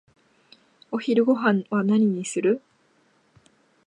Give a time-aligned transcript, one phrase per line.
[0.91, 2.63] お昼ごはんは何にする？